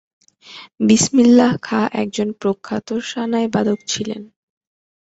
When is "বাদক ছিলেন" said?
3.47-4.21